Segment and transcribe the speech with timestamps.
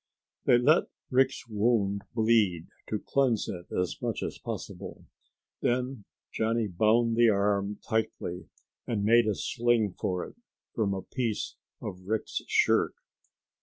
[0.45, 5.05] They let Rick's wound bleed to cleanse it as much as possible.
[5.61, 8.49] Then Johnny bound the arm tightly
[8.87, 10.35] and made a sling for it
[10.73, 12.95] from a piece of Rick's shirt.